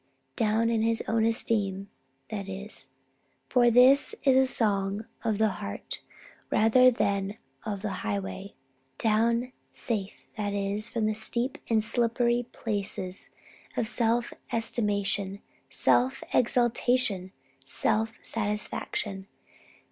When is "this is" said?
3.69-4.35